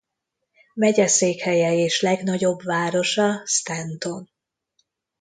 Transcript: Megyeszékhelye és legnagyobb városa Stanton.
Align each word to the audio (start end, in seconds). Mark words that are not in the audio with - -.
Megyeszékhelye 0.73 1.73
és 1.73 2.01
legnagyobb 2.01 2.63
városa 2.63 3.41
Stanton. 3.45 4.29